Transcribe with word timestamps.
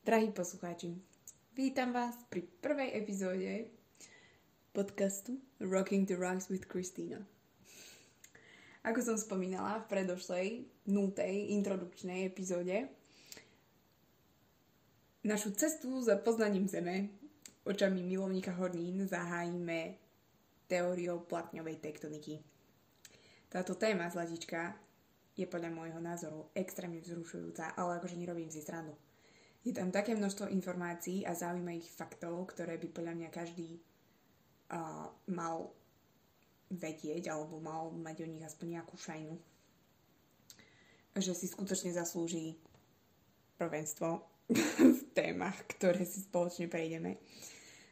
Drahí 0.00 0.32
poslucháči, 0.32 0.96
vítam 1.52 1.92
vás 1.92 2.16
pri 2.32 2.48
prvej 2.64 3.04
epizóde 3.04 3.68
podcastu 4.72 5.36
Rocking 5.60 6.08
the 6.08 6.16
Rocks 6.16 6.48
with 6.48 6.64
Christina. 6.64 7.20
Ako 8.80 9.04
som 9.04 9.20
spomínala 9.20 9.84
v 9.84 9.92
predošlej, 9.92 10.46
nultej, 10.88 11.52
introdukčnej 11.52 12.24
epizóde, 12.32 12.88
našu 15.20 15.52
cestu 15.52 16.00
za 16.00 16.16
poznaním 16.16 16.64
Zeme 16.64 17.12
očami 17.68 18.00
milovníka 18.00 18.56
hornín 18.56 19.04
zahájime 19.04 20.00
teóriou 20.64 21.28
platňovej 21.28 21.76
tektoniky. 21.76 22.40
Táto 23.52 23.76
téma, 23.76 24.08
zlatička, 24.08 24.80
je 25.36 25.44
podľa 25.44 25.76
môjho 25.76 26.00
názoru 26.00 26.48
extrémne 26.56 27.04
vzrušujúca, 27.04 27.76
ale 27.76 28.00
akože 28.00 28.16
nerobím 28.16 28.48
si 28.48 28.64
srandu. 28.64 28.96
Je 29.60 29.76
tam 29.76 29.92
také 29.92 30.16
množstvo 30.16 30.48
informácií 30.48 31.28
a 31.28 31.36
zaujímavých 31.36 31.92
faktov, 31.92 32.48
ktoré 32.56 32.80
by 32.80 32.88
podľa 32.96 33.14
mňa 33.20 33.28
každý 33.28 33.76
uh, 34.72 35.12
mal 35.28 35.68
vedieť 36.72 37.28
alebo 37.28 37.60
mal 37.60 37.92
mať 37.92 38.24
o 38.24 38.30
nich 38.30 38.40
aspoň 38.40 38.80
nejakú 38.80 38.96
šajnu. 38.96 39.36
Že 41.12 41.32
si 41.36 41.46
skutočne 41.50 41.92
zaslúži 41.92 42.56
prvenstvo 43.60 44.24
v 44.96 45.02
témach, 45.12 45.60
ktoré 45.76 46.08
si 46.08 46.24
spoločne 46.24 46.70
prejdeme. 46.70 47.20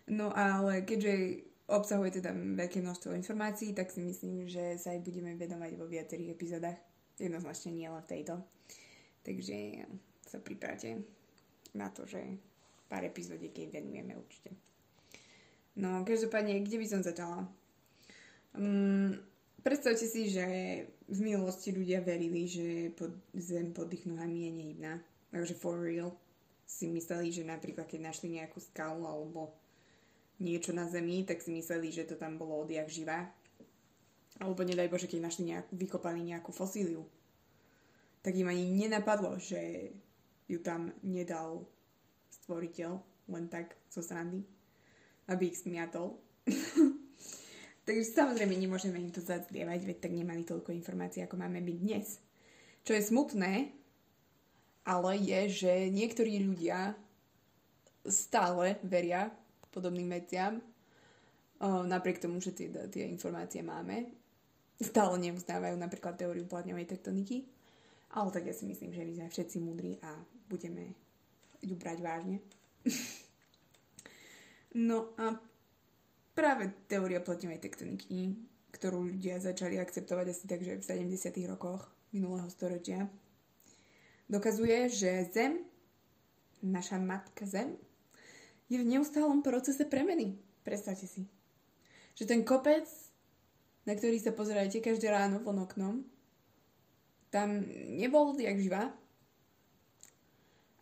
No 0.08 0.32
ale 0.32 0.88
keďže 0.88 1.44
obsahuje 1.68 2.24
teda 2.24 2.32
veľké 2.32 2.80
množstvo 2.80 3.12
informácií, 3.12 3.76
tak 3.76 3.92
si 3.92 4.00
myslím, 4.00 4.48
že 4.48 4.80
sa 4.80 4.96
aj 4.96 5.04
budeme 5.04 5.36
vedomať 5.36 5.76
vo 5.76 5.84
viacerých 5.84 6.32
epizódach. 6.32 6.80
Jednoznačne 7.20 7.76
nie 7.76 7.92
len 7.92 8.00
v 8.00 8.08
tejto. 8.08 8.40
Takže 9.20 9.84
sa 10.24 10.40
pripravte 10.40 11.17
na 11.78 11.94
to, 11.94 12.02
že 12.02 12.18
pár 12.90 13.06
epizódiek 13.06 13.54
jej 13.54 13.70
venujeme 13.70 14.18
určite. 14.18 14.50
No, 15.78 16.02
každopádne, 16.02 16.58
kde 16.66 16.76
by 16.82 16.86
som 16.90 17.06
začala? 17.06 17.46
Um, 18.58 19.14
predstavte 19.62 20.10
si, 20.10 20.26
že 20.26 20.46
v 21.06 21.18
minulosti 21.22 21.70
ľudia 21.70 22.02
verili, 22.02 22.50
že 22.50 22.90
pod, 22.98 23.14
zem 23.38 23.70
pod 23.70 23.86
ich 23.94 24.02
nohami 24.02 24.50
je 24.50 24.50
nehybná. 24.50 24.98
Takže 25.30 25.54
for 25.54 25.78
real 25.78 26.10
si 26.66 26.90
mysleli, 26.90 27.30
že 27.30 27.46
napríklad 27.46 27.86
keď 27.86 28.10
našli 28.10 28.42
nejakú 28.42 28.58
skalu 28.60 29.06
alebo 29.06 29.54
niečo 30.42 30.74
na 30.74 30.84
zemi, 30.90 31.22
tak 31.22 31.40
si 31.40 31.54
mysleli, 31.54 31.94
že 31.94 32.04
to 32.10 32.18
tam 32.18 32.36
bolo 32.36 32.60
odjak 32.66 32.90
živá. 32.90 33.30
Alebo 34.38 34.62
nedaj 34.62 34.90
Bože, 34.90 35.10
keď 35.10 35.30
našli 35.30 35.50
nejakú, 35.50 35.72
vykopali 35.74 36.22
nejakú 36.22 36.54
fosíliu. 36.54 37.02
Tak 38.22 38.34
im 38.34 38.50
ani 38.50 38.66
nenapadlo, 38.66 39.38
že 39.38 39.90
ju 40.48 40.58
tam 40.64 40.90
nedal 41.04 41.68
stvoriteľ 42.32 42.92
len 43.28 43.44
tak 43.52 43.76
zo 43.92 44.00
srandy, 44.00 44.40
aby 45.28 45.52
ich 45.52 45.60
smiatol. 45.60 46.16
Takže 47.88 48.04
samozrejme 48.04 48.52
nemôžeme 48.56 49.00
im 49.00 49.12
to 49.12 49.20
zadzlievať, 49.20 49.84
veď 49.84 49.98
tak 50.00 50.12
nemali 50.12 50.44
toľko 50.44 50.72
informácií, 50.76 51.24
ako 51.24 51.40
máme 51.40 51.60
my 51.60 51.74
dnes. 51.76 52.20
Čo 52.84 52.96
je 52.96 53.04
smutné, 53.04 53.52
ale 54.88 55.10
je, 55.20 55.40
že 55.64 55.72
niektorí 55.92 56.40
ľudia 56.40 56.96
stále 58.08 58.80
veria 58.80 59.28
podobným 59.72 60.08
veciam, 60.08 60.64
napriek 61.60 62.24
tomu, 62.24 62.40
že 62.40 62.56
tie, 62.56 62.72
tie 62.88 63.04
informácie 63.04 63.60
máme. 63.60 64.08
Stále 64.78 65.18
neuznávajú 65.18 65.76
napríklad 65.76 66.16
teóriu 66.16 66.46
platňovej 66.46 66.86
tektoniky, 66.86 67.44
ale 68.14 68.28
tak 68.30 68.46
ja 68.46 68.54
si 68.54 68.64
myslím, 68.64 68.94
že 68.94 69.04
my 69.04 69.12
sme 69.12 69.28
všetci 69.28 69.56
múdri 69.58 69.92
a 70.00 70.16
budeme 70.48 70.96
ju 71.62 71.76
brať 71.76 71.98
vážne. 72.00 72.38
no 74.88 75.12
a 75.20 75.36
práve 76.32 76.72
teória 76.88 77.20
platňovej 77.20 77.60
tektoniky, 77.60 78.34
ktorú 78.72 79.10
ľudia 79.12 79.42
začali 79.42 79.76
akceptovať 79.76 80.26
asi 80.32 80.44
takže 80.48 80.80
v 80.80 80.86
70. 81.12 81.50
rokoch 81.50 81.88
minulého 82.14 82.48
storočia, 82.48 83.10
dokazuje, 84.28 84.88
že 84.88 85.28
Zem, 85.32 85.64
naša 86.64 87.00
matka 87.00 87.44
Zem, 87.48 87.76
je 88.68 88.76
v 88.76 88.88
neustálom 88.88 89.40
procese 89.40 89.88
premeny. 89.88 90.36
Predstavte 90.62 91.08
si. 91.08 91.24
Že 92.20 92.24
ten 92.28 92.40
kopec, 92.44 92.84
na 93.88 93.96
ktorý 93.96 94.20
sa 94.20 94.36
pozeráte 94.36 94.84
každé 94.84 95.08
ráno 95.08 95.40
von 95.40 95.64
oknom, 95.64 96.04
tam 97.32 97.64
nebol 97.96 98.36
jak 98.36 98.60
živa, 98.60 98.92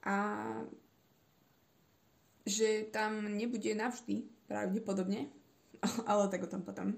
a 0.06 0.16
že 2.46 2.86
tam 2.94 3.26
nebude 3.34 3.74
navždy, 3.74 4.22
pravdepodobne, 4.46 5.26
ale 6.10 6.30
tak 6.30 6.46
o 6.46 6.50
tom 6.50 6.62
potom. 6.62 6.94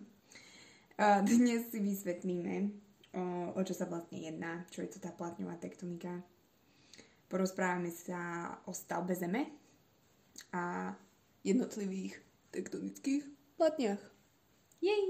Dnes 0.99 1.71
si 1.71 1.79
vysvetlíme, 1.79 2.69
o, 3.15 3.23
o 3.55 3.61
čo 3.63 3.73
sa 3.73 3.87
vlastne 3.87 4.19
jedná, 4.19 4.67
čo 4.69 4.83
je 4.83 4.91
to 4.93 4.99
tá 4.99 5.15
platňová 5.15 5.57
tektonika. 5.57 6.11
Porozprávame 7.31 7.95
sa 7.95 8.53
o 8.67 8.75
stavbe 8.75 9.15
Zeme 9.15 9.47
a 10.53 10.93
jednotlivých 11.47 12.19
tektonických 12.51 13.25
platniach. 13.55 14.03
Jej! 14.83 15.03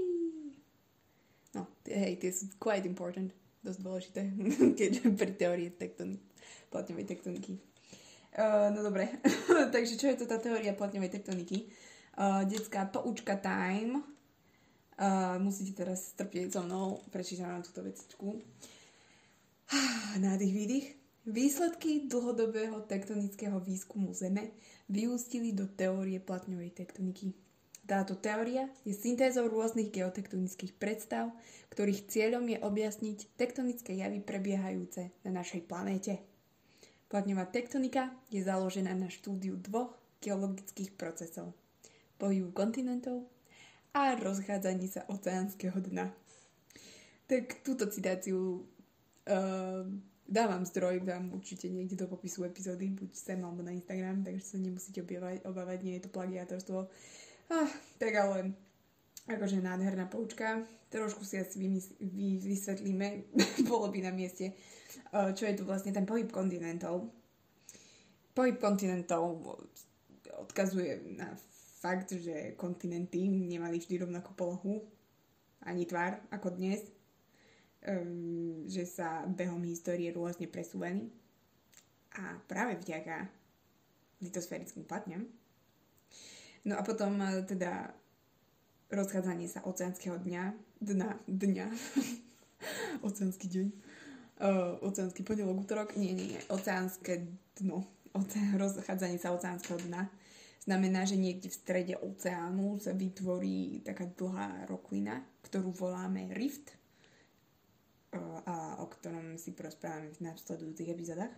No, 1.57 1.65
hej, 1.89 2.21
tie 2.21 2.29
sú 2.29 2.53
quite 2.61 2.85
important, 2.85 3.33
dosť 3.65 3.79
dôležité, 3.81 4.21
keďže 4.79 5.09
pri 5.17 5.33
teórii 5.33 5.69
tektonik, 5.73 6.21
platňovej 6.69 7.05
tektoniky. 7.09 7.57
Uh, 8.29 8.69
no 8.69 8.85
dobre, 8.85 9.09
takže 9.73 9.97
čo 9.97 10.05
je 10.13 10.21
to 10.21 10.25
tá 10.29 10.37
teória 10.37 10.77
platňovej 10.77 11.09
tektoniky? 11.17 11.65
Uh, 12.13 12.45
detská 12.45 12.85
poučka 12.85 13.39
time. 13.41 14.05
Uh, 14.99 15.39
musíte 15.41 15.73
teraz 15.73 16.13
strpieť 16.13 16.59
so 16.59 16.61
mnou, 16.61 17.01
prečítam 17.09 17.49
vám 17.49 17.63
túto 17.65 17.81
vecičku. 17.81 18.37
Nádych, 20.23 20.53
výdych. 20.53 20.87
Výsledky 21.29 22.09
dlhodobého 22.09 22.81
tektonického 22.89 23.61
výskumu 23.61 24.13
Zeme 24.13 24.49
vyústili 24.89 25.53
do 25.53 25.69
teórie 25.69 26.17
platňovej 26.17 26.73
tektoniky. 26.73 27.33
Táto 27.89 28.13
teória 28.13 28.69
je 28.85 28.93
syntézou 28.93 29.49
rôznych 29.49 29.89
geotektonických 29.89 30.77
predstav, 30.77 31.33
ktorých 31.73 32.05
cieľom 32.05 32.45
je 32.45 32.57
objasniť 32.61 33.33
tektonické 33.33 33.97
javy 33.97 34.21
prebiehajúce 34.21 35.09
na 35.25 35.41
našej 35.41 35.65
planéte. 35.65 36.28
Platňová 37.09 37.49
tektonika 37.49 38.13
je 38.29 38.45
založená 38.45 38.93
na 38.93 39.09
štúdiu 39.09 39.57
dvoch 39.57 39.97
geologických 40.21 40.93
procesov. 40.93 41.57
Pohybu 42.21 42.53
kontinentov 42.53 43.25
a 43.97 44.13
rozchádzanie 44.13 44.85
sa 44.85 45.09
oceánskeho 45.09 45.81
dna. 45.89 46.13
Tak 47.25 47.65
túto 47.65 47.89
citáciu 47.89 48.61
uh, 49.25 49.89
dávam 50.29 50.61
zdroj, 50.61 51.01
dám 51.01 51.33
určite 51.33 51.65
niekde 51.65 51.97
do 51.97 52.05
popisu 52.05 52.45
epizódy, 52.45 52.93
buď 52.93 53.09
sem 53.17 53.41
alebo 53.41 53.65
na 53.65 53.73
Instagram, 53.73 54.21
takže 54.21 54.45
sa 54.45 54.57
nemusíte 54.61 55.01
objavať, 55.01 55.41
obávať, 55.49 55.77
nie 55.81 55.97
je 55.97 56.05
to 56.05 56.13
plagiátorstvo. 56.13 56.85
Ah, 57.49 57.69
tak 57.97 58.13
ale 58.13 58.53
akože 59.25 59.65
nádherná 59.65 60.05
poučka. 60.05 60.61
Trošku 60.93 61.25
si 61.25 61.41
asi 61.41 61.57
vymysl- 61.57 61.97
vy, 61.97 62.37
vysvetlíme, 62.37 63.33
bolo 63.69 63.89
by 63.89 64.05
na 64.05 64.13
mieste 64.13 64.53
čo 65.37 65.43
je 65.45 65.53
tu 65.57 65.63
vlastne 65.67 65.93
ten 65.93 66.05
pohyb 66.05 66.29
kontinentov. 66.31 67.09
Pohyb 68.33 68.57
kontinentov 68.57 69.41
odkazuje 70.39 71.17
na 71.19 71.33
fakt, 71.79 72.11
že 72.11 72.55
kontinenty 72.59 73.27
nemali 73.27 73.79
vždy 73.79 74.03
rovnakú 74.03 74.35
polohu, 74.35 74.83
ani 75.63 75.87
tvár 75.87 76.19
ako 76.31 76.55
dnes, 76.55 76.83
um, 77.87 78.67
že 78.67 78.83
sa 78.83 79.23
behom 79.27 79.63
histórie 79.63 80.11
rôzne 80.11 80.47
presúvali 80.51 81.07
a 82.19 82.35
práve 82.47 82.79
vďaka 82.79 83.31
litosférickým 84.19 84.83
platňam. 84.83 85.23
No 86.67 86.75
a 86.75 86.83
potom 86.83 87.15
eh, 87.23 87.43
teda 87.47 87.95
rozchádzanie 88.91 89.47
sa 89.47 89.63
oceánskeho 89.63 90.19
dňa, 90.19 90.43
dna, 90.81 91.09
dňa, 91.29 91.67
oceánsky 93.07 93.47
deň, 93.47 93.67
uh, 94.39 94.79
oceánsky 94.83 95.23
pondelok, 95.23 95.67
útorok, 95.67 95.89
nie, 95.99 96.15
nie, 96.15 96.39
oceánske 96.47 97.27
dno, 97.59 97.83
oceán, 98.15 98.55
rozchádzanie 98.55 99.19
sa 99.19 99.35
oceánskeho 99.35 99.79
dna. 99.87 100.07
Znamená, 100.63 101.07
že 101.07 101.15
niekde 101.15 101.47
v 101.49 101.59
strede 101.59 101.95
oceánu 101.97 102.77
sa 102.83 102.91
vytvorí 102.91 103.81
taká 103.83 104.05
dlhá 104.05 104.67
roklina, 104.67 105.23
ktorú 105.47 105.71
voláme 105.75 106.31
rift 106.35 106.75
uh, 108.15 108.39
a 108.47 108.55
o 108.83 108.85
ktorom 108.87 109.35
si 109.35 109.51
porozprávame 109.55 110.11
v 110.15 110.23
nasledujúcich 110.31 110.91
epizódach. 110.91 111.31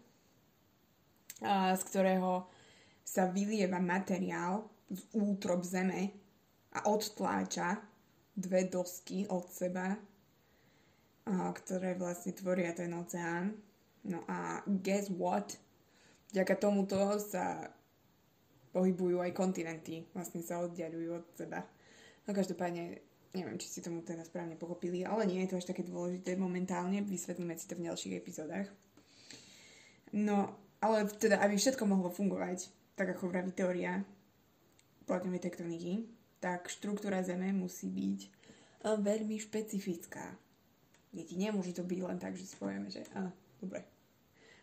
A 1.41 1.73
z 1.73 1.81
ktorého 1.89 2.45
sa 3.01 3.25
vylieva 3.25 3.81
materiál 3.81 4.69
z 4.93 5.01
útrob 5.17 5.65
zeme 5.65 6.13
a 6.77 6.85
odtláča 6.85 7.81
dve 8.37 8.69
dosky 8.69 9.25
od 9.27 9.49
seba 9.49 9.97
ktoré 11.27 11.93
vlastne 11.95 12.33
tvoria 12.33 12.73
ten 12.73 12.91
oceán. 12.93 13.57
No 14.01 14.25
a 14.25 14.65
guess 14.65 15.13
what? 15.13 15.61
vďaka 16.31 16.55
tomuto 16.55 17.19
sa 17.19 17.67
pohybujú 18.71 19.19
aj 19.19 19.35
kontinenty, 19.35 20.07
vlastne 20.15 20.39
sa 20.39 20.63
oddialujú 20.63 21.19
od 21.19 21.25
seba. 21.35 21.67
No 22.23 22.31
každopádne, 22.31 23.03
neviem, 23.35 23.59
či 23.59 23.67
ste 23.67 23.83
tomu 23.83 23.99
teda 23.99 24.23
správne 24.23 24.55
pochopili, 24.55 25.03
ale 25.03 25.27
nie 25.27 25.43
je 25.43 25.51
to 25.51 25.59
až 25.59 25.75
také 25.75 25.83
dôležité 25.83 26.39
momentálne, 26.39 27.03
vysvetlíme 27.03 27.51
si 27.59 27.67
to 27.67 27.75
v 27.75 27.91
ďalších 27.91 28.15
epizódach. 28.15 28.71
No, 30.15 30.55
ale 30.79 31.07
teda, 31.11 31.43
aby 31.43 31.59
všetko 31.59 31.83
mohlo 31.83 32.07
fungovať, 32.07 32.71
tak 32.95 33.11
ako 33.11 33.27
vraví 33.27 33.51
teória 33.51 34.07
platňovej 35.03 35.43
tektoniky, 35.43 36.07
tak 36.39 36.71
štruktúra 36.71 37.19
Zeme 37.27 37.51
musí 37.51 37.91
byť 37.91 38.19
eh, 38.23 38.95
veľmi 38.95 39.35
špecifická. 39.35 40.31
Deti, 41.11 41.35
nemôže 41.35 41.75
to 41.75 41.83
byť 41.83 41.99
len 42.07 42.17
tak, 42.17 42.39
že 42.39 42.47
si 42.47 42.55
povieme, 42.55 42.87
že 42.87 43.03
á, 43.11 43.27
dobre, 43.59 43.83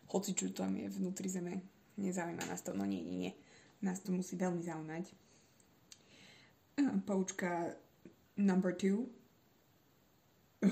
hoci 0.09 0.33
čo 0.33 0.49
tam 0.50 0.73
je 0.77 0.89
vnútri 0.89 1.29
Zeme, 1.29 1.61
nezaujíma 2.00 2.49
nás 2.49 2.65
to, 2.65 2.73
no 2.73 2.89
nie, 2.89 3.05
nie, 3.05 3.17
nie 3.29 3.33
nás 3.83 4.03
to 4.03 4.11
musí 4.11 4.35
veľmi 4.35 4.62
zaujímať. 4.62 5.05
Poučka 7.06 7.75
number 8.39 8.75
two. 8.75 9.11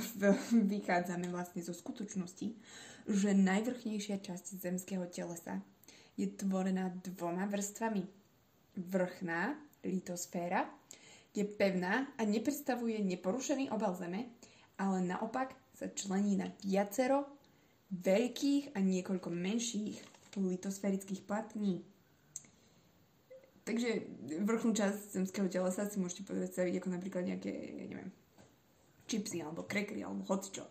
Vychádzame 0.75 1.31
vlastne 1.31 1.63
zo 1.63 1.71
skutočnosti, 1.71 2.59
že 3.07 3.31
najvrchnejšia 3.31 4.19
časť 4.19 4.59
zemského 4.59 5.07
telesa 5.07 5.63
je 6.19 6.27
tvorená 6.27 6.91
dvoma 7.07 7.47
vrstvami. 7.47 8.03
Vrchná, 8.77 9.55
litosféra, 9.87 10.67
je 11.31 11.47
pevná 11.47 12.11
a 12.19 12.23
nepredstavuje 12.27 12.99
neporušený 12.99 13.71
obal 13.71 13.95
Zeme, 13.95 14.35
ale 14.81 15.05
naopak 15.05 15.55
sa 15.77 15.93
člení 15.93 16.41
na 16.41 16.49
viacero 16.65 17.29
veľkých 17.93 18.73
a 18.73 18.81
niekoľko 18.81 19.29
menších 19.29 19.97
litosférických 20.37 21.25
platní. 21.25 21.81
Takže 23.65 24.05
vrchnú 24.45 24.77
časť 24.77 25.17
zemského 25.17 25.49
telesa 25.49 25.89
si 25.89 25.97
môžete 25.97 26.29
predstaviť 26.29 26.81
ako 26.81 26.89
napríklad 26.93 27.25
nejaké, 27.25 27.51
ja 27.51 27.85
neviem, 27.89 28.13
čipsy 29.09 29.41
alebo 29.41 29.65
krekry 29.65 30.05
alebo 30.05 30.29
hocičo, 30.29 30.69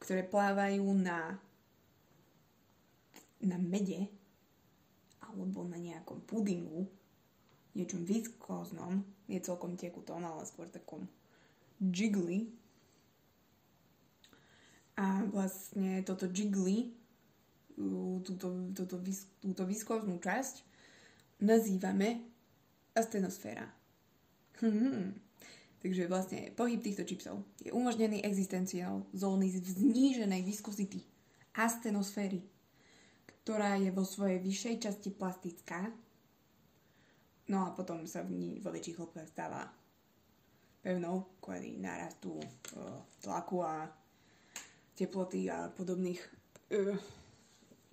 ktoré 0.00 0.24
plávajú 0.24 0.86
na 0.96 1.36
na 3.44 3.60
mede 3.60 4.08
alebo 5.20 5.62
na 5.68 5.76
nejakom 5.76 6.24
pudingu, 6.24 6.88
niečom 7.76 8.08
viskóznom, 8.08 9.04
nie 9.28 9.38
celkom 9.44 9.76
tekutom, 9.76 10.24
ale 10.24 10.48
skôr 10.48 10.66
takom 10.72 11.04
jiggly. 11.78 12.48
A 14.96 15.28
vlastne 15.28 16.00
toto 16.02 16.24
jiggly, 16.32 16.96
túto, 17.76 18.72
túto, 18.72 18.96
túto 19.44 19.62
viskóznú 19.68 20.16
časť, 20.16 20.64
nazývame 21.44 22.24
astenosféra. 22.96 23.68
Hmm. 24.64 25.12
Takže 25.84 26.08
vlastne 26.08 26.50
pohyb 26.56 26.80
týchto 26.80 27.04
čipsov 27.04 27.44
je 27.60 27.68
umožnený 27.70 28.24
existenciou 28.24 29.04
zóny 29.12 29.52
zníženej 29.52 30.42
viskozity 30.42 31.04
astenosféry, 31.52 32.40
ktorá 33.44 33.76
je 33.76 33.92
vo 33.92 34.02
svojej 34.02 34.40
vyššej 34.40 34.76
časti 34.88 35.12
plastická, 35.12 35.92
no 37.52 37.68
a 37.68 37.76
potom 37.76 38.08
sa 38.08 38.24
v 38.24 38.32
ní 38.34 38.50
vo 38.64 38.72
väčších 38.72 38.96
hĺbkach 38.96 39.28
stáva 39.28 39.68
pevnou 40.80 41.38
kvôli 41.38 41.76
nárastu 41.78 42.34
uh, 42.38 42.42
tlaku 43.20 43.62
a 43.62 43.86
teploty 44.96 45.52
a 45.52 45.68
podobných 45.68 46.18
uh, 46.72 46.96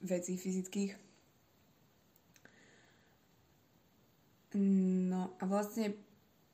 vecí 0.01 0.39
fyzických. 0.39 0.95
No 4.55 5.33
a 5.41 5.44
vlastne 5.50 5.97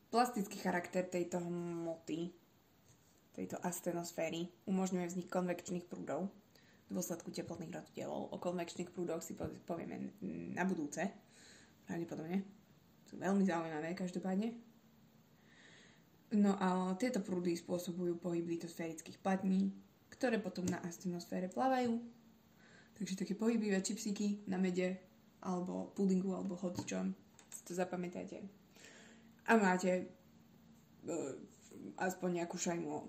plastický 0.10 0.57
charakter 0.57 1.04
tejto 1.04 1.44
hmoty, 1.44 2.31
tejto 3.36 3.60
astenosféry, 3.60 4.48
umožňuje 4.66 5.06
vznik 5.06 5.30
konvekčných 5.30 5.86
prúdov 5.86 6.31
v 6.90 6.98
dôsledku 6.98 7.30
teplotných 7.30 7.75
rozdielov. 7.75 8.34
O 8.34 8.42
konvekčných 8.42 8.90
prúdoch 8.90 9.22
si 9.22 9.36
povieme 9.68 10.16
na 10.56 10.63
budúce, 10.66 11.12
pravdepodobne. 11.86 12.42
Sú 13.06 13.19
veľmi 13.19 13.44
zaujímavé 13.45 13.94
každopádne. 13.94 14.56
No 16.40 16.54
a 16.62 16.94
tieto 16.98 17.25
prúdy 17.25 17.57
spôsobujú 17.57 18.22
pohyb 18.22 18.45
litosférických 18.45 19.18
platní, 19.22 19.74
ktoré 20.19 20.38
potom 20.44 20.68
na 20.68 20.83
astenosfére 20.83 21.48
plavajú. 21.48 21.98
Takže 23.00 23.24
také 23.24 23.33
pohyblivé 23.39 23.80
čipsíky 23.80 24.44
na 24.51 24.60
mede, 24.60 25.00
alebo 25.39 25.95
pudingu, 25.95 26.36
alebo 26.36 26.60
hocičom 26.60 27.16
to 27.69 27.77
zapamätajte. 27.77 28.42
A 29.45 29.54
máte 29.62 30.10
uh, 31.06 31.33
aspoň 32.01 32.42
nejakú 32.42 32.57
šajmu 32.57 32.89
o 32.89 33.06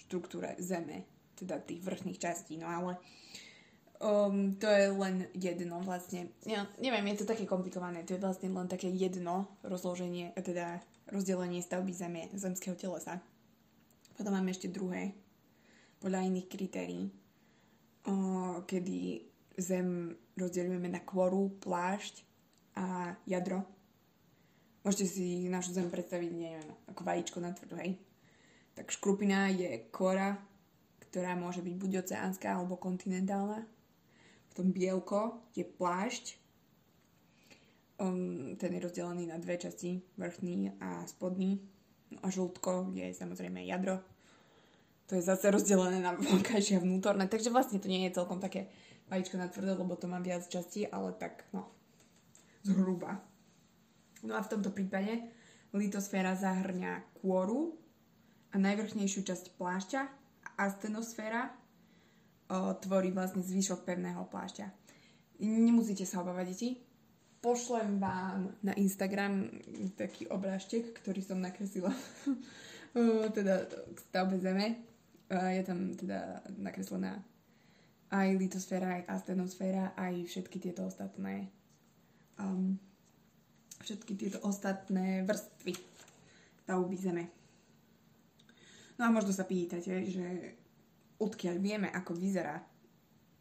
štruktúre 0.00 0.56
Zeme, 0.56 1.04
teda 1.36 1.60
tých 1.60 1.84
vrchných 1.84 2.16
častí, 2.16 2.56
no 2.56 2.72
ale 2.72 2.96
um, 4.00 4.56
to 4.56 4.64
je 4.64 4.88
len 4.96 5.28
jedno 5.36 5.84
vlastne. 5.84 6.32
Ja 6.48 6.64
neviem, 6.80 7.04
je 7.12 7.20
to 7.20 7.36
také 7.36 7.44
komplikované, 7.44 8.00
to 8.08 8.16
je 8.16 8.24
vlastne 8.24 8.48
len 8.48 8.64
také 8.64 8.88
jedno 8.88 9.52
rozloženie, 9.60 10.32
teda 10.40 10.80
rozdelenie 11.12 11.60
stavby 11.60 11.92
Zeme, 11.92 12.32
zemského 12.32 12.72
telesa. 12.72 13.20
Potom 14.16 14.32
máme 14.32 14.56
ešte 14.56 14.72
druhé, 14.72 15.12
podľa 16.02 16.26
iných 16.26 16.50
kritérií, 16.50 17.06
uh, 18.10 18.66
kedy 18.66 19.30
Zem 19.60 20.16
rozdeľujeme 20.40 20.88
na 20.88 21.04
kvoru, 21.04 21.52
plášť 21.60 22.24
a 22.72 23.12
jadro. 23.28 23.68
Môžete 24.80 25.06
si 25.12 25.46
našu 25.52 25.76
zem 25.76 25.92
predstaviť, 25.92 26.30
neviem, 26.32 26.68
ako 26.88 27.00
vajíčko 27.04 27.38
na 27.38 27.52
tvrdo, 27.52 27.76
hej. 27.76 28.00
Tak 28.72 28.88
škrupina 28.88 29.52
je 29.52 29.92
kora, 29.92 30.40
ktorá 31.04 31.36
môže 31.36 31.60
byť 31.60 31.74
buď 31.76 31.90
oceánska 32.00 32.48
alebo 32.48 32.80
kontinentálna. 32.80 33.68
Potom 34.48 34.72
bielko 34.72 35.44
je 35.52 35.68
plášť. 35.68 36.40
Um, 38.00 38.56
ten 38.56 38.72
je 38.72 38.80
rozdelený 38.80 39.28
na 39.28 39.36
dve 39.36 39.60
časti, 39.60 40.00
vrchný 40.16 40.80
a 40.80 41.04
spodný. 41.04 41.60
No 42.08 42.24
a 42.24 42.32
žltko 42.32 42.88
je 42.96 43.12
samozrejme 43.12 43.60
jadro. 43.68 44.00
To 45.10 45.18
je 45.18 45.22
zase 45.22 45.50
rozdelené 45.50 45.98
na 45.98 46.14
vonkajšie 46.14 46.78
a 46.78 46.84
vnútorné. 46.84 47.26
Takže 47.26 47.50
vlastne 47.50 47.82
to 47.82 47.90
nie 47.90 48.06
je 48.08 48.16
celkom 48.16 48.38
také 48.38 48.70
vajíčko 49.12 49.36
na 49.36 49.50
tvrdo, 49.50 49.76
lebo 49.76 49.98
to 49.98 50.08
má 50.08 50.22
viac 50.22 50.46
častí, 50.48 50.88
ale 50.88 51.12
tak 51.12 51.44
no, 51.52 51.68
zhruba. 52.64 53.20
No 54.22 54.38
a 54.38 54.40
v 54.40 54.50
tomto 54.56 54.70
prípade 54.70 55.20
litosféra 55.74 56.38
zahrňa 56.38 57.20
kôru 57.20 57.76
a 58.52 58.56
najvrchnejšiu 58.56 59.20
časť 59.26 59.58
plášťa 59.58 60.00
a 60.44 60.48
astenosféra 60.68 61.50
o, 62.52 62.76
tvorí 62.78 63.10
vlastne 63.10 63.42
zvyšok 63.42 63.88
pevného 63.88 64.22
plášťa. 64.28 64.66
Nemusíte 65.42 66.06
sa 66.06 66.22
obávať, 66.22 66.54
deti. 66.54 66.70
Pošlem 67.42 67.98
vám 67.98 68.54
na 68.62 68.70
Instagram 68.78 69.50
taký 69.98 70.30
obrážtek, 70.30 70.94
ktorý 70.94 71.26
som 71.26 71.42
nakreslila 71.42 71.90
teda 73.36 73.66
k 73.66 73.98
stavbe 73.98 74.38
Zeme. 74.38 74.91
Je 75.32 75.62
tam 75.64 75.96
teda 75.96 76.44
nakreslená 76.60 77.24
aj 78.12 78.36
litosféra, 78.36 79.00
aj 79.00 79.08
astenosféra, 79.08 79.96
aj 79.96 80.28
všetky 80.28 80.60
tieto 80.60 80.84
ostatné 80.84 81.48
um, 82.36 82.78
všetky 83.82 84.14
tieto 84.14 84.38
ostatné 84.46 85.26
vrstvy 85.26 85.74
stavby 86.62 86.96
Zeme. 86.96 87.24
No 88.96 89.08
a 89.08 89.10
možno 89.10 89.34
sa 89.34 89.48
pýtate, 89.48 90.06
že 90.06 90.26
odkiaľ 91.18 91.56
vieme, 91.58 91.88
ako 91.90 92.14
vyzerá 92.14 92.62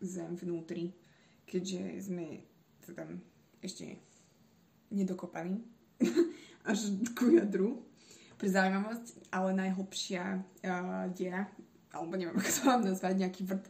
Zem 0.02 0.34
vnútri, 0.34 0.90
keďže 1.46 2.10
sme 2.10 2.42
sa 2.82 2.98
tam 2.98 3.22
ešte 3.62 4.02
nedokopali 4.90 5.62
až 6.70 6.98
ku 7.14 7.30
jadru. 7.30 7.86
Pre 8.42 8.50
zaujímavosť, 8.50 9.30
ale 9.30 9.54
najhlbšia 9.54 10.24
uh, 10.66 11.06
diera, 11.14 11.46
alebo 11.92 12.16
neviem, 12.16 12.36
ako 12.40 12.52
to 12.52 12.62
mám 12.68 12.82
nazvať, 12.84 13.16
nejaký 13.20 13.44
vrt 13.48 13.66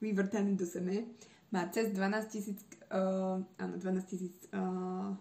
vyvrtaný 0.00 0.56
do 0.56 0.64
Zeme, 0.64 1.12
má 1.52 1.68
cez 1.68 1.92
12 1.92 2.32
tisíc, 2.32 2.58
uh, 2.88 3.36
áno, 3.60 3.74
12 3.76 4.00
tisíc 4.08 4.36
uh, 4.56 5.12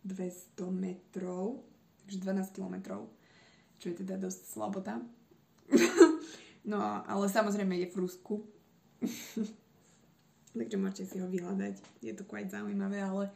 200 0.00 0.72
metrov, 0.72 1.60
takže 2.00 2.24
12 2.24 2.56
kilometrov, 2.56 3.12
čo 3.76 3.92
je 3.92 4.00
teda 4.00 4.16
dosť 4.16 4.40
slabota. 4.48 5.04
no, 6.72 6.78
ale 7.04 7.28
samozrejme 7.28 7.76
je 7.84 7.92
v 7.92 8.00
Rusku. 8.00 8.34
takže 10.56 10.76
môžete 10.80 11.04
si 11.04 11.16
ho 11.20 11.28
vyhľadať. 11.28 12.00
Je 12.00 12.16
to 12.16 12.24
quite 12.24 12.48
zaujímavé, 12.48 13.04
ale 13.04 13.28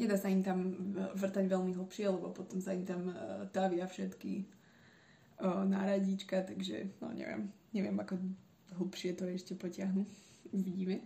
nedá 0.00 0.16
sa 0.16 0.32
im 0.32 0.40
tam 0.40 0.72
vrtať 1.20 1.52
veľmi 1.52 1.76
hlbšie, 1.76 2.08
lebo 2.08 2.32
potom 2.32 2.64
sa 2.64 2.72
im 2.72 2.88
tam 2.88 3.12
uh, 3.12 3.44
tavia 3.52 3.84
všetky 3.84 4.32
uh, 4.40 4.57
náradíčka, 5.42 6.42
takže 6.42 6.90
no 6.98 7.14
neviem, 7.14 7.50
neviem 7.70 7.94
ako 7.94 8.18
hlbšie 8.78 9.14
to 9.14 9.26
ešte 9.30 9.54
potiahnu. 9.54 10.02
Uvidíme. 10.50 11.04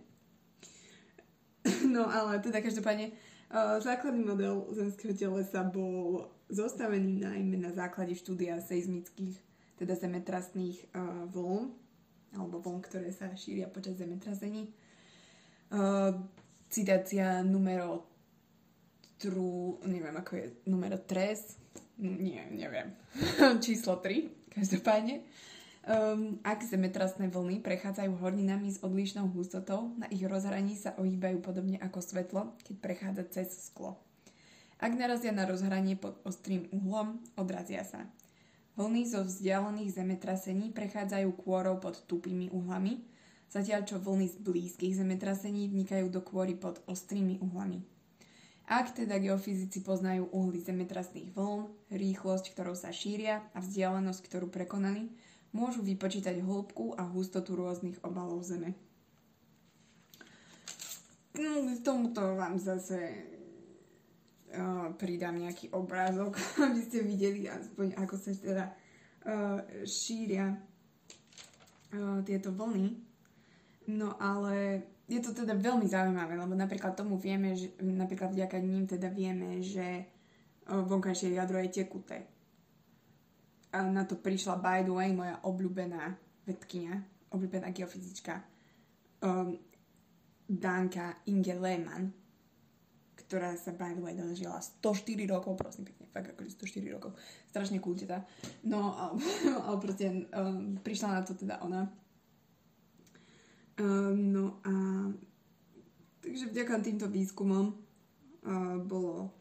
no 1.93 2.09
ale 2.09 2.41
teda 2.41 2.59
každopádne 2.63 3.13
základný 3.79 4.25
model 4.25 4.65
zemského 4.73 5.13
telesa 5.13 5.61
bol 5.61 6.27
zostavený 6.49 7.21
najmä 7.21 7.61
na 7.61 7.71
základe 7.75 8.17
štúdia 8.17 8.57
seizmických, 8.57 9.37
teda 9.77 9.93
zemetrasných 9.93 10.89
vln, 11.29 11.69
alebo 12.33 12.55
vln, 12.57 12.81
ktoré 12.81 13.13
sa 13.13 13.29
šíria 13.37 13.69
počas 13.69 14.01
zemetrasení. 14.01 14.73
Citácia 16.73 17.45
numero 17.45 18.09
tru, 19.21 19.77
neviem 19.85 20.17
ako 20.17 20.31
je, 20.33 20.45
numero 20.67 20.97
tres, 21.05 21.57
nie, 21.99 22.41
neviem, 22.51 22.93
číslo 23.65 24.01
3, 24.01 24.53
každopádne. 24.53 25.21
Um, 25.83 26.39
ak 26.47 26.63
zemetrasné 26.63 27.27
vlny 27.27 27.59
prechádzajú 27.59 28.15
horninami 28.23 28.71
s 28.71 28.79
odlišnou 28.79 29.27
hustotou, 29.35 29.91
na 29.99 30.07
ich 30.07 30.23
rozhraní 30.23 30.79
sa 30.79 30.95
ohýbajú 30.95 31.43
podobne 31.43 31.75
ako 31.83 31.99
svetlo, 31.99 32.55
keď 32.63 32.75
prechádza 32.79 33.23
cez 33.27 33.67
sklo. 33.67 33.99
Ak 34.79 34.95
narazia 34.95 35.35
na 35.35 35.43
rozhranie 35.43 35.99
pod 35.99 36.23
ostrým 36.23 36.71
uhlom, 36.71 37.19
odrazia 37.35 37.83
sa. 37.83 38.07
Vlny 38.79 39.05
zo 39.05 39.27
vzdialených 39.27 39.91
zemetrasení 39.99 40.71
prechádzajú 40.71 41.29
kôrov 41.43 41.83
pod 41.83 41.99
tupými 42.07 42.47
uhlami, 42.55 43.03
zatiaľ 43.51 43.85
čo 43.85 43.99
vlny 43.99 44.31
z 44.33 44.35
blízkych 44.39 44.97
zemetrasení 44.97 45.67
vnikajú 45.67 46.07
do 46.09 46.23
kôry 46.23 46.55
pod 46.55 46.79
ostrými 46.87 47.37
uhlami. 47.43 47.92
Ak 48.63 48.95
teda 48.95 49.19
geofyzici 49.19 49.83
poznajú 49.83 50.31
uhly 50.31 50.63
zemetrasných 50.63 51.35
vln, 51.35 51.67
rýchlosť, 51.91 52.55
ktorou 52.55 52.79
sa 52.79 52.95
šíria 52.95 53.43
a 53.51 53.59
vzdialenosť, 53.59 54.21
ktorú 54.23 54.47
prekonali, 54.47 55.11
môžu 55.51 55.83
vypočítať 55.83 56.39
hĺbku 56.39 56.95
a 56.95 57.03
hustotu 57.03 57.59
rôznych 57.59 57.99
obalov 58.07 58.41
Zeme. 58.47 58.73
No, 61.33 61.65
tomuto 61.83 62.39
vám 62.39 62.55
zase 62.55 63.25
uh, 64.53 64.95
pridám 64.95 65.35
nejaký 65.35 65.73
obrázok, 65.75 66.39
aby 66.65 66.79
ste 66.79 67.03
videli 67.03 67.51
aspoň, 67.51 67.99
ako 67.99 68.15
sa 68.15 68.31
teda 68.31 68.65
uh, 68.69 69.59
šíria 69.83 70.55
uh, 70.55 72.23
tieto 72.23 72.55
vlny. 72.55 72.95
No 73.91 74.15
ale 74.15 74.87
je 75.07 75.19
to 75.19 75.35
teda 75.35 75.53
veľmi 75.53 75.83
zaujímavé, 75.83 76.39
lebo 76.39 76.55
napríklad 76.55 76.95
tomu 76.95 77.19
vieme, 77.19 77.53
že, 77.53 77.75
napríklad 77.79 78.31
vďaka 78.31 78.57
ním 78.63 78.87
teda 78.87 79.11
vieme, 79.11 79.59
že 79.59 80.07
vonkajšie 80.63 81.35
jadro 81.35 81.59
je 81.59 81.83
tekuté 81.83 82.23
a 83.73 83.81
na 83.81 84.05
to 84.05 84.15
prišla 84.15 84.61
by 84.61 84.85
the 84.85 84.93
way 84.93 85.09
moja 85.09 85.41
obľúbená 85.41 86.13
vedkynia, 86.45 87.01
obľúbená 87.33 87.73
geofyzička 87.73 88.45
um, 89.25 89.57
Danka 90.45 91.25
Inge 91.25 91.57
Lehmann, 91.57 92.13
ktorá 93.17 93.57
sa 93.57 93.73
by 93.73 93.97
the 93.97 94.03
way 94.05 94.13
dožila 94.13 94.61
104 94.61 95.25
rokov, 95.25 95.57
prosím 95.57 95.89
pekne, 95.89 96.05
fakt 96.13 96.29
akože 96.37 96.53
104 96.53 96.93
rokov, 96.93 97.17
strašne 97.49 97.81
cool 97.81 97.97
teta. 97.97 98.21
No, 98.69 98.93
ale 99.65 99.75
proste 99.83 100.29
um, 100.29 100.77
prišla 100.77 101.09
na 101.17 101.21
to 101.25 101.33
teda 101.33 101.57
ona. 101.65 101.89
Um, 103.73 104.33
no 104.33 104.61
a 104.61 104.73
takže 106.21 106.53
vďaka 106.53 106.85
týmto 106.85 107.07
výskumom 107.09 107.73
uh, 107.73 108.77
bolo 108.85 109.33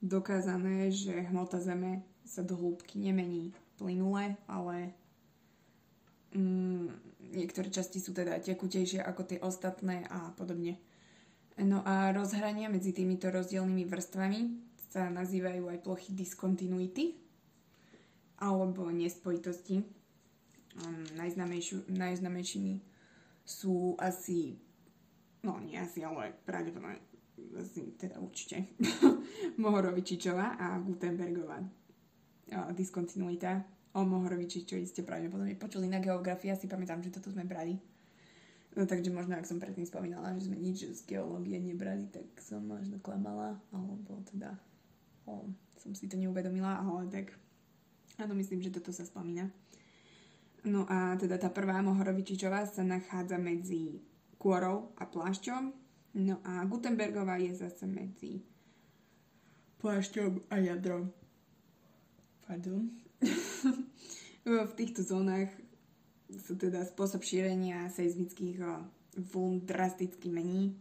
dokázané, 0.00 0.88
že 0.88 1.12
hmota 1.28 1.60
Zeme 1.60 2.00
sa 2.24 2.40
do 2.40 2.56
hĺbky 2.56 2.96
nemení 2.96 3.52
plynule, 3.76 4.40
ale 4.48 4.96
mm, 6.32 6.88
niektoré 7.36 7.68
časti 7.68 8.00
sú 8.00 8.16
teda 8.16 8.40
tekutejšie 8.40 9.04
ako 9.04 9.22
tie 9.28 9.38
ostatné 9.44 10.08
a 10.08 10.32
podobne. 10.32 10.80
No 11.60 11.84
a 11.84 12.16
rozhrania 12.16 12.72
medzi 12.72 12.96
týmito 12.96 13.28
rozdielnymi 13.28 13.84
vrstvami 13.84 14.40
sa 14.88 15.12
nazývajú 15.12 15.68
aj 15.68 15.84
plochy 15.84 16.16
diskontinuity 16.16 17.20
alebo 18.40 18.88
nespojitosti. 18.88 19.84
Um, 20.80 21.04
najznamejšími 21.92 22.89
sú 23.44 23.96
asi, 23.98 24.58
no 25.42 25.58
nie 25.60 25.78
asi, 25.78 26.04
ale 26.04 26.36
pravdepodobne 26.44 27.00
teda 27.96 28.20
určite 28.20 28.68
Mohorovičičová 29.62 30.60
a 30.60 30.76
Gutenbergová 30.78 31.64
diskontinuita 32.74 33.62
o 33.94 34.02
Mohoroviči, 34.06 34.66
čo 34.66 34.74
ste 34.86 35.06
pravdepodobne 35.06 35.54
počuli 35.58 35.86
na 35.86 36.02
geografii. 36.02 36.50
Ja 36.50 36.58
si 36.58 36.70
pamätám, 36.70 37.02
že 37.02 37.14
toto 37.14 37.30
sme 37.30 37.46
brali. 37.46 37.78
No 38.78 38.86
takže 38.86 39.10
možno, 39.10 39.34
ak 39.34 39.50
som 39.50 39.58
predtým 39.58 39.82
spomínala, 39.82 40.38
že 40.38 40.46
sme 40.46 40.54
nič 40.54 40.86
z 40.94 41.00
geológie 41.02 41.58
nebrali, 41.58 42.06
tak 42.06 42.30
som 42.38 42.62
možno 42.62 43.02
klamala, 43.02 43.58
alebo 43.74 44.22
teda 44.30 44.54
o, 45.26 45.50
som 45.74 45.90
si 45.90 46.06
to 46.06 46.14
neuvedomila, 46.14 46.78
ale 46.78 47.10
tak 47.10 47.34
áno, 48.22 48.38
myslím, 48.38 48.62
že 48.62 48.70
toto 48.70 48.94
sa 48.94 49.02
spomína. 49.02 49.50
No 50.68 50.84
a 50.88 51.16
teda 51.16 51.40
tá 51.40 51.48
prvá 51.48 51.80
Mohorovičičová 51.80 52.68
sa 52.68 52.84
nachádza 52.84 53.40
medzi 53.40 54.04
kôrou 54.36 54.92
a 55.00 55.08
plášťom, 55.08 55.62
no 56.20 56.36
a 56.44 56.64
Gutenbergová 56.68 57.40
je 57.40 57.52
zase 57.56 57.88
medzi 57.88 58.44
plášťom 59.80 60.52
a 60.52 60.56
jadrom 60.60 61.08
pardon, 62.50 62.90
v 64.42 64.72
týchto 64.74 65.06
zónach 65.06 65.46
sa 66.34 66.58
teda 66.58 66.82
spôsob 66.82 67.22
šírenia 67.22 67.86
seizmických 67.94 68.58
vln 69.14 69.62
drasticky 69.62 70.26
mení, 70.26 70.74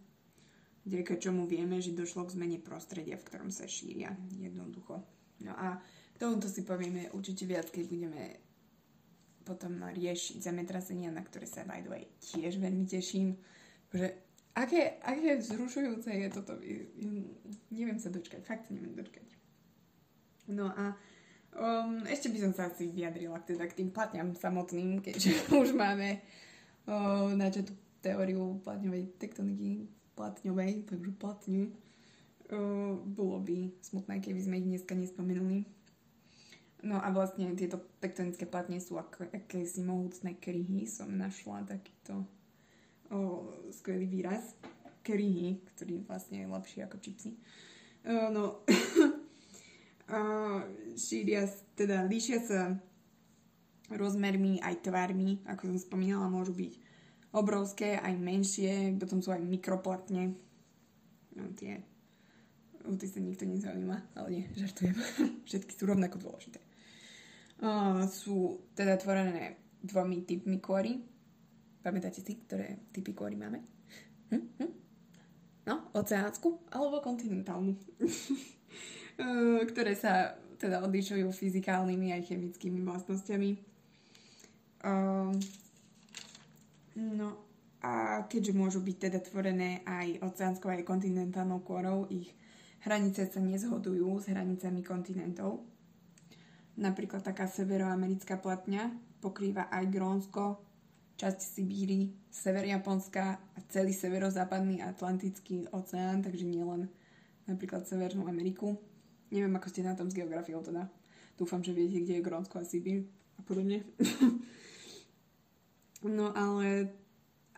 vďaka 0.90 1.22
čomu 1.22 1.46
vieme, 1.46 1.78
že 1.78 1.94
došlo 1.94 2.26
k 2.26 2.34
zmene 2.42 2.58
prostredia, 2.58 3.22
v 3.22 3.26
ktorom 3.30 3.54
sa 3.54 3.70
šíria 3.70 4.18
jednoducho. 4.34 5.06
No 5.46 5.54
a 5.54 5.78
k 6.14 6.18
tomuto 6.18 6.50
si 6.50 6.66
povieme 6.66 7.14
určite 7.14 7.46
viac, 7.46 7.70
keď 7.70 7.86
budeme 7.86 8.49
potom 9.44 9.82
riešiť 9.82 10.44
zemetrasenia, 10.44 11.10
na 11.10 11.24
ktoré 11.26 11.50
sa 11.50 11.66
by 11.66 11.82
the 11.84 11.90
way 11.90 12.04
tiež 12.22 12.60
veľmi 12.62 12.86
teším. 12.86 13.36
Že 13.90 14.14
aké, 14.54 15.02
aké 15.02 15.40
vzrušujúce 15.42 16.10
je 16.10 16.28
toto. 16.30 16.60
Neviem 17.74 18.00
sa 18.00 18.14
dočkať, 18.14 18.46
fakt 18.46 18.70
sa 18.70 18.76
neviem 18.78 18.94
dočkať. 18.94 19.28
No 20.50 20.70
a 20.74 20.98
Um, 21.50 22.06
ešte 22.06 22.30
by 22.30 22.38
som 22.46 22.52
sa 22.54 22.70
asi 22.70 22.94
vyjadrila 22.94 23.42
teda 23.42 23.66
k 23.66 23.82
tým 23.82 23.90
platňam 23.90 24.38
samotným, 24.38 25.02
keďže 25.02 25.50
už 25.66 25.74
máme 25.74 26.22
uh, 26.86 27.34
načetú 27.34 27.74
teóriu 28.06 28.62
platňovej 28.62 29.18
tektoniky, 29.18 29.90
platňovej, 30.14 30.86
takže 30.86 31.12
platňu. 31.18 31.74
Uh, 32.50 33.02
bolo 33.02 33.42
by 33.42 33.74
smutné, 33.82 34.22
keby 34.22 34.40
sme 34.46 34.56
ich 34.62 34.70
dneska 34.70 34.94
nespomenuli. 34.94 35.66
No 36.80 36.96
a 37.04 37.12
vlastne 37.12 37.52
tieto 37.60 37.84
tektonické 38.00 38.48
platne 38.48 38.80
sú 38.80 38.96
ako 38.96 39.28
akési 39.36 39.84
mohutné 39.84 40.40
kryhy. 40.40 40.88
Som 40.88 41.20
našla 41.20 41.68
takýto 41.68 42.24
uh, 43.12 43.44
skvelý 43.76 44.08
výraz. 44.08 44.56
Kryhy, 45.04 45.60
ktorý 45.76 46.04
vlastne 46.08 46.44
je 46.44 46.48
lepší 46.48 46.80
ako 46.88 46.96
čipsy. 47.04 47.36
Uh, 48.08 48.32
no, 48.32 48.44
šíria, 50.96 51.46
teda 51.78 52.08
líšia 52.08 52.40
sa 52.42 52.62
rozmermi 53.90 54.62
aj 54.62 54.86
tvarmi, 54.86 55.42
ako 55.50 55.74
som 55.74 55.78
spomínala, 55.82 56.30
môžu 56.30 56.54
byť 56.54 56.74
obrovské, 57.34 57.98
aj 57.98 58.14
menšie, 58.18 58.94
potom 58.98 59.22
sú 59.22 59.34
aj 59.34 59.42
mikroplatne. 59.42 60.34
No 61.38 61.50
tie, 61.58 61.82
o 62.86 62.94
tie 62.98 63.10
sa 63.10 63.22
nikto 63.22 63.46
nezaujíma, 63.46 64.18
ale 64.18 64.28
nie, 64.30 64.46
žartujem. 64.58 64.98
Všetky 65.50 65.74
sú 65.74 65.84
rovnako 65.90 66.22
dôležité. 66.22 66.69
Uh, 67.60 68.08
sú 68.08 68.64
teda 68.72 68.96
tvorené 68.96 69.60
dvomi 69.84 70.24
typmi 70.24 70.64
kôry. 70.64 71.00
Pamätáte 71.84 72.24
si, 72.24 72.40
ktoré 72.40 72.92
typy 72.92 73.12
kôry 73.12 73.36
máme? 73.36 73.60
Hm? 74.32 74.46
Hm? 74.60 74.72
No, 75.68 75.92
oceánsku 75.94 76.72
alebo 76.72 77.04
kontinentálnu. 77.04 77.76
Eh, 79.20 79.62
ktoré 79.68 80.00
sa 80.00 80.32
teda 80.56 80.80
odlišujú 80.80 81.28
fyzikálnymi 81.28 82.16
aj 82.16 82.32
chemickými 82.32 82.80
vlastnosťami. 82.88 83.52
Um, 84.80 85.36
no 86.96 87.36
a 87.84 88.24
keďže 88.32 88.56
môžu 88.56 88.80
byť 88.80 88.98
teda 89.12 89.20
tvorené 89.20 89.84
aj 89.84 90.24
oceánskou 90.24 90.72
aj 90.72 90.88
kontinentálnou 90.88 91.64
kôrou, 91.68 92.08
ich 92.08 92.32
hranice 92.84 93.28
sa 93.28 93.44
nezhodujú 93.44 94.24
s 94.24 94.32
hranicami 94.32 94.84
kontinentov. 94.88 95.68
Napríklad 96.80 97.20
taká 97.20 97.44
severoamerická 97.44 98.40
platňa 98.40 98.88
pokrýva 99.20 99.68
aj 99.68 99.84
Grónsko, 99.92 100.64
časť 101.20 101.60
Sibíry, 101.60 102.08
sever 102.32 102.64
Japonska 102.64 103.36
a 103.36 103.60
celý 103.68 103.92
severozápadný 103.92 104.80
Atlantický 104.80 105.68
oceán, 105.76 106.24
takže 106.24 106.48
nielen 106.48 106.88
napríklad 107.44 107.84
Severnú 107.84 108.32
Ameriku. 108.32 108.80
Neviem, 109.28 109.52
ako 109.60 109.68
ste 109.68 109.84
na 109.84 110.00
tom 110.00 110.08
s 110.08 110.16
geografiou 110.16 110.64
teda. 110.64 110.88
Dúfam, 111.36 111.60
že 111.60 111.76
viete, 111.76 112.00
kde 112.00 112.20
je 112.20 112.26
Grónsko 112.26 112.64
a 112.64 112.66
Sibír 112.66 113.04
a 113.36 113.44
podobne. 113.44 113.84
no 116.08 116.32
ale 116.32 116.96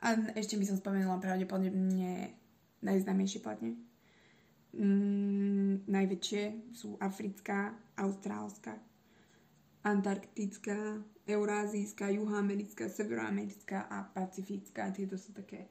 a 0.01 0.17
ešte 0.33 0.57
by 0.57 0.65
som 0.65 0.81
spomenula 0.81 1.21
pravdepodobne 1.21 2.33
najznámejšie 2.81 3.45
platne. 3.45 3.77
Mm, 4.73 5.85
najväčšie 5.85 6.73
sú 6.73 6.97
africká, 6.97 7.77
austrálska, 7.93 8.81
antarktická, 9.83 11.01
eurázijská, 11.27 12.09
juhoamerická, 12.09 12.89
severoamerická 12.89 13.81
a 13.89 14.03
pacifická. 14.03 14.91
Tieto 14.91 15.17
sú 15.17 15.33
také 15.33 15.65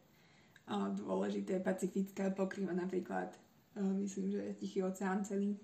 uh, 0.67 0.91
dôležité. 0.95 1.63
Pacifická 1.63 2.31
pokrýva 2.31 2.75
napríklad, 2.75 3.35
uh, 3.79 3.93
myslím, 4.03 4.31
že 4.31 4.55
Tichý 4.59 4.83
oceán 4.83 5.23
celý. 5.25 5.59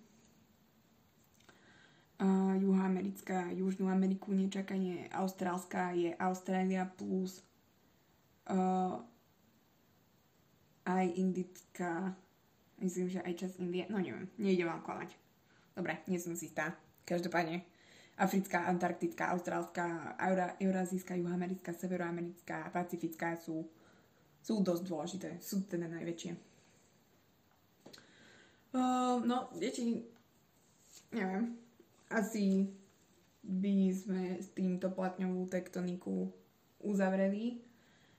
Uh, 2.16 2.56
juhoamerická, 2.56 3.52
Južnú 3.52 3.92
Ameriku 3.92 4.32
nečakanie, 4.32 5.04
austrálska 5.12 5.92
je 5.92 6.16
Austrália 6.16 6.88
plus 6.88 7.44
uh, 8.48 9.04
aj 10.86 11.06
indická, 11.18 12.16
myslím, 12.80 13.12
že 13.12 13.20
aj 13.20 13.34
čas 13.36 13.52
Indie, 13.60 13.84
no 13.92 14.00
neviem, 14.00 14.32
nejde 14.40 14.64
vám 14.64 14.80
klamať. 14.80 15.12
Dobre, 15.76 16.00
nie 16.08 16.16
som 16.16 16.32
si 16.32 16.48
istá. 16.48 16.72
Každopádne, 17.04 17.60
africká, 18.16 18.64
antarktická, 18.64 19.28
austrálska, 19.36 20.16
eura, 20.16 20.56
eurazijská, 20.60 21.14
juhoamerická, 21.14 21.72
severoamerická 21.72 22.64
a 22.64 22.72
pacifická 22.72 23.36
sú, 23.36 23.68
sú 24.40 24.64
dosť 24.64 24.82
dôležité. 24.88 25.30
Sú 25.40 25.68
teda 25.68 25.84
najväčšie. 25.88 26.32
Uh, 28.76 29.20
no, 29.24 29.48
deti, 29.56 30.04
neviem, 31.12 31.56
asi 32.12 32.68
by 33.40 33.76
sme 33.92 34.22
s 34.40 34.52
týmto 34.52 34.92
platňovú 34.92 35.48
tektoniku 35.48 36.28
uzavreli. 36.84 37.60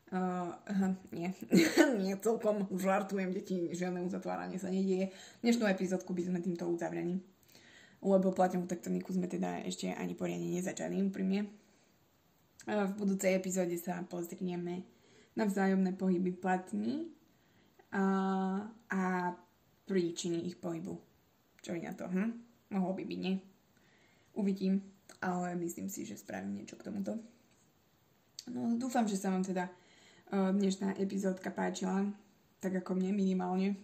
Uh, 0.08 0.56
uh, 0.56 0.94
nie, 1.12 1.30
nie 2.02 2.16
celkom 2.22 2.70
žartujem, 2.74 3.34
deti, 3.34 3.70
žiadne 3.74 4.02
uzatváranie 4.06 4.62
sa 4.62 4.72
nedieje. 4.72 5.12
Dnešnú 5.42 5.68
epizódku 5.68 6.14
by 6.14 6.24
sme 6.26 6.40
týmto 6.40 6.70
uzavreli. 6.70 7.37
Lebo 8.02 8.36
platňovú 8.36 8.70
tektoniku 8.70 9.10
sme 9.14 9.26
teda 9.26 9.66
ešte 9.66 9.90
ani 9.90 10.14
poriadne 10.14 10.54
nezačali 10.54 11.02
úprimne. 11.02 11.50
V 12.68 12.92
budúcej 13.00 13.34
epizóde 13.34 13.80
sa 13.80 14.04
pozrieme 14.04 14.84
na 15.38 15.46
vzájomné 15.46 15.96
pohyby 15.96 16.36
platní 16.36 17.08
uh, 17.94 18.60
a 18.92 19.02
príčiny 19.88 20.50
ich 20.50 20.60
pohybu. 20.60 21.00
Čo 21.64 21.78
je 21.78 21.86
na 21.86 21.94
to? 21.96 22.10
Hm? 22.10 22.34
Mohlo 22.74 22.94
by 22.98 23.04
byť, 23.08 23.20
nie? 23.22 23.36
Uvidím, 24.36 24.84
ale 25.24 25.56
myslím 25.56 25.88
si, 25.88 26.04
že 26.04 26.20
spravím 26.20 26.60
niečo 26.60 26.76
k 26.76 26.86
tomuto. 26.90 27.16
No, 28.52 28.76
dúfam, 28.76 29.08
že 29.08 29.16
sa 29.16 29.32
vám 29.32 29.48
teda 29.48 29.72
uh, 30.34 30.52
dnešná 30.52 31.00
epizódka 31.00 31.54
páčila, 31.54 32.04
tak 32.60 32.84
ako 32.84 33.00
mne 33.00 33.16
minimálne. 33.16 33.80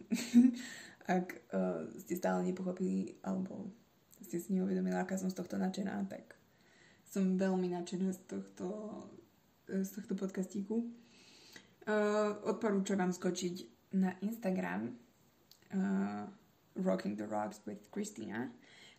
Ak 1.07 1.35
uh, 1.55 1.87
ste 2.03 2.19
stále 2.19 2.47
nepochopili, 2.47 3.15
alebo 3.23 3.71
ste 4.23 4.39
si 4.39 4.55
neuvedomili, 4.55 4.95
aká 4.95 5.19
som 5.19 5.29
z 5.29 5.37
tohto 5.37 5.59
nadšená, 5.59 6.07
tak 6.07 6.39
som 7.05 7.37
veľmi 7.37 7.69
nadšená 7.75 8.09
z 8.09 8.19
tohto, 8.25 8.67
z 9.67 9.89
tohto 9.93 10.17
podcastíku. 10.17 10.81
Uh, 11.83 12.39
odporúčam 12.47 13.03
vám 13.03 13.11
skočiť 13.11 13.55
na 13.99 14.15
Instagram 14.23 14.95
uh, 15.75 16.25
Rocking 16.79 17.19
the 17.19 17.27
Rocks 17.27 17.59
with 17.67 17.91
Christina 17.91 18.47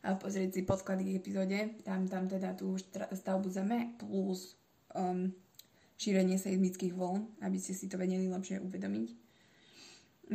a 0.05 0.21
pozrieť 0.21 0.61
si 0.61 0.63
podklady 0.69 1.03
k 1.09 1.17
epizóde. 1.17 1.59
Tam, 1.81 2.05
tam 2.05 2.29
teda 2.29 2.53
tú 2.53 2.77
stavbu 3.09 3.49
zeme 3.49 3.97
plus 3.97 4.61
um, 4.93 5.33
šírenie 5.97 6.37
seizmických 6.37 6.93
vln, 6.93 7.41
aby 7.41 7.57
ste 7.57 7.73
si 7.73 7.89
to 7.89 7.97
vedeli 7.97 8.29
lepšie 8.29 8.61
uvedomiť. 8.61 9.09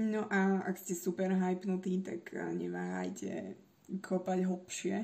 No 0.01 0.25
a 0.29 0.65
ak 0.65 0.77
ste 0.77 0.93
super 0.97 1.29
hypnutí, 1.33 2.01
tak 2.01 2.33
neváhajte 2.33 3.57
kopať 3.97 4.45
hlbšie 4.45 4.95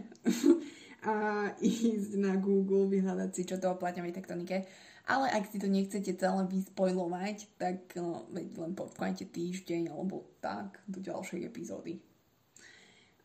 a 1.12 1.16
ísť 1.58 2.18
na 2.18 2.38
Google, 2.38 2.90
vyhľadať 2.90 3.30
si, 3.34 3.42
čo 3.46 3.58
to 3.58 3.74
o 3.74 3.80
plaťovej 3.80 4.14
tektonike. 4.14 4.66
Ale 5.06 5.30
ak 5.30 5.54
si 5.54 5.62
to 5.62 5.70
nechcete 5.70 6.18
celé 6.18 6.42
vyspojlovať, 6.50 7.46
tak 7.62 7.94
uh, 7.94 8.26
len 8.34 8.74
počkajte 8.74 9.30
týždeň 9.30 9.94
alebo 9.94 10.26
tak 10.42 10.82
do 10.90 10.98
ďalšej 10.98 11.46
epizódy. 11.46 12.02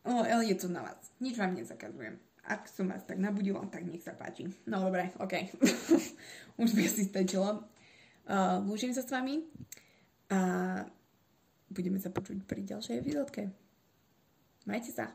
No, 0.05 0.21
ale 0.21 0.45
je 0.45 0.57
to 0.61 0.69
na 0.69 0.85
vás. 0.85 1.09
Nič 1.17 1.37
vám 1.41 1.57
nezakazujem. 1.57 2.21
Ak 2.45 2.69
som 2.69 2.89
vás 2.89 3.05
tak 3.05 3.21
nabudila, 3.21 3.61
tak 3.69 3.85
nech 3.85 4.01
sa 4.01 4.13
páči. 4.13 4.49
No 4.65 4.81
dobre, 4.81 5.13
ok. 5.17 5.33
Už 6.61 6.73
by 6.73 6.85
si 6.85 7.09
stačilo. 7.09 7.65
Uh, 8.29 8.61
lúčim 8.65 8.93
sa 8.93 9.01
s 9.01 9.09
vami 9.09 9.41
a 10.29 10.39
budeme 11.73 11.97
sa 11.97 12.13
počuť 12.13 12.45
pri 12.45 12.61
ďalšej 12.61 13.01
epizódke. 13.01 13.49
Majte 14.69 14.93
sa. 14.93 15.09